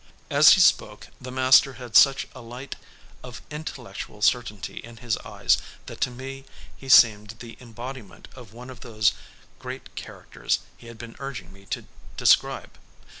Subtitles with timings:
[0.31, 2.75] As he spoke the master had such a light
[3.23, 6.43] of intellectual certainty in his eyes that to me
[6.75, 9.13] he seemed the embodiment of one of those
[9.59, 11.85] great characters he had been urging me to
[12.17, 12.79] describe.